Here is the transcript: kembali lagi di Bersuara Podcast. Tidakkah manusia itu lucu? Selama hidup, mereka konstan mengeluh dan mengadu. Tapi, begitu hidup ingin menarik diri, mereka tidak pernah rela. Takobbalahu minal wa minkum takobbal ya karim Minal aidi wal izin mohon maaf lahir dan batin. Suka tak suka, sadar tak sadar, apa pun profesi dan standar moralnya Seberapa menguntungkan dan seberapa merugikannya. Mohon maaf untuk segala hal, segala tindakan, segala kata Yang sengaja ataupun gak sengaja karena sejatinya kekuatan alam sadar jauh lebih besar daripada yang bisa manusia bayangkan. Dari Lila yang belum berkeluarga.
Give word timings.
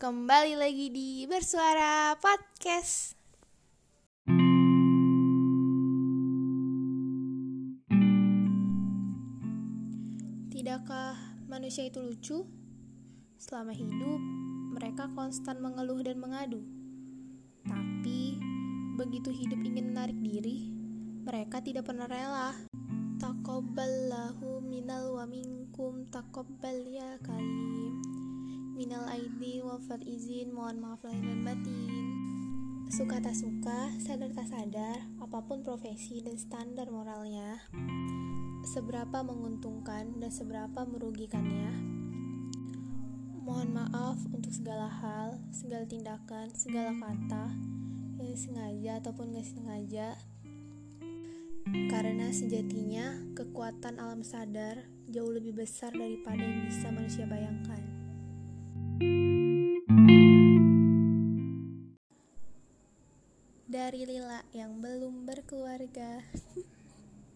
kembali 0.00 0.56
lagi 0.56 0.88
di 0.88 1.28
Bersuara 1.28 2.16
Podcast. 2.16 3.12
Tidakkah 10.48 11.20
manusia 11.52 11.84
itu 11.84 12.00
lucu? 12.00 12.48
Selama 13.36 13.76
hidup, 13.76 14.20
mereka 14.72 15.12
konstan 15.12 15.60
mengeluh 15.60 16.00
dan 16.00 16.16
mengadu. 16.16 16.64
Tapi, 17.68 18.40
begitu 18.96 19.28
hidup 19.28 19.60
ingin 19.60 19.92
menarik 19.92 20.16
diri, 20.24 20.72
mereka 21.28 21.60
tidak 21.60 21.84
pernah 21.84 22.08
rela. 22.08 22.56
Takobbalahu 23.20 24.64
minal 24.64 25.12
wa 25.20 25.28
minkum 25.28 26.08
takobbal 26.08 26.88
ya 26.88 27.20
karim 27.20 28.09
Minal 28.80 29.04
aidi 29.12 29.60
wal 29.60 29.76
izin 30.00 30.56
mohon 30.56 30.80
maaf 30.80 31.04
lahir 31.04 31.20
dan 31.20 31.44
batin. 31.44 31.92
Suka 32.88 33.20
tak 33.20 33.36
suka, 33.36 33.92
sadar 34.00 34.32
tak 34.32 34.48
sadar, 34.48 35.04
apa 35.20 35.44
pun 35.44 35.60
profesi 35.60 36.24
dan 36.24 36.40
standar 36.40 36.88
moralnya 36.88 37.60
Seberapa 38.64 39.20
menguntungkan 39.20 40.16
dan 40.16 40.32
seberapa 40.32 40.88
merugikannya. 40.88 41.76
Mohon 43.44 43.84
maaf 43.84 44.16
untuk 44.32 44.48
segala 44.48 44.88
hal, 44.88 45.36
segala 45.52 45.84
tindakan, 45.84 46.48
segala 46.56 46.96
kata 46.96 47.52
Yang 48.16 48.48
sengaja 48.48 48.96
ataupun 49.04 49.36
gak 49.36 49.44
sengaja 49.44 50.16
karena 51.92 52.32
sejatinya 52.32 53.20
kekuatan 53.36 54.00
alam 54.00 54.24
sadar 54.24 54.88
jauh 55.12 55.30
lebih 55.30 55.52
besar 55.52 55.92
daripada 55.92 56.40
yang 56.40 56.66
bisa 56.66 56.88
manusia 56.88 57.28
bayangkan. 57.28 58.09
Dari 63.70 64.02
Lila 64.02 64.42
yang 64.50 64.82
belum 64.82 65.30
berkeluarga. 65.30 66.26